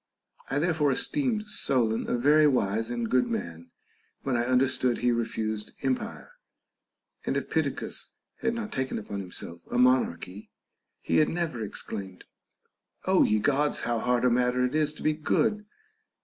[0.49, 3.69] I therefore esteemed Solon a very wise and good man,
[4.23, 6.31] when I under stood he refused empire;
[7.23, 10.49] and if Pittacus had not taken upon himself a monarchy,
[11.01, 12.23] he had never exclaimed,
[13.05, 13.81] Ο ye (rods!
[13.81, 15.67] how hard a matter it is to be good